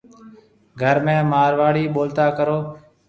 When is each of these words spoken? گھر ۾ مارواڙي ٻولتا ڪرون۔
گھر 0.81 0.95
۾ 1.05 1.15
مارواڙي 1.31 1.83
ٻولتا 1.93 2.25
ڪرون۔ 2.37 2.61